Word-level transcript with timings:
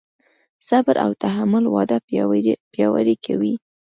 صبر 0.67 0.95
او 1.05 1.11
تحمل 1.23 1.63
واده 1.75 1.97
پیاوړی 2.75 3.15
کوي. 3.25 3.53